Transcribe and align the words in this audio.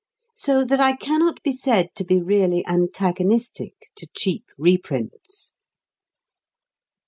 So 0.33 0.65
that 0.65 0.79
I 0.79 0.95
cannot 0.95 1.43
be 1.43 1.51
said 1.51 1.93
to 1.93 2.03
be 2.03 2.19
really 2.23 2.65
antagonistic 2.65 3.75
to 3.97 4.07
cheap 4.17 4.45
reprints. 4.57 5.53